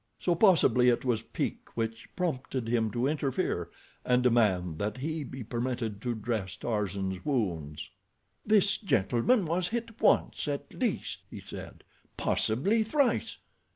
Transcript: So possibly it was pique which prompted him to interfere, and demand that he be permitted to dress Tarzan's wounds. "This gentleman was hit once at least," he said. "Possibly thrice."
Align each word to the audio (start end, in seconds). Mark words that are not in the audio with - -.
So 0.19 0.33
possibly 0.33 0.89
it 0.89 1.05
was 1.05 1.21
pique 1.21 1.67
which 1.77 2.09
prompted 2.15 2.67
him 2.67 2.89
to 2.89 3.05
interfere, 3.05 3.69
and 4.03 4.23
demand 4.23 4.79
that 4.79 4.97
he 4.97 5.23
be 5.23 5.43
permitted 5.43 6.01
to 6.01 6.15
dress 6.15 6.55
Tarzan's 6.55 7.23
wounds. 7.23 7.91
"This 8.43 8.77
gentleman 8.77 9.45
was 9.45 9.67
hit 9.67 10.01
once 10.01 10.47
at 10.47 10.73
least," 10.73 11.19
he 11.29 11.39
said. 11.39 11.83
"Possibly 12.17 12.81
thrice." 12.81 13.37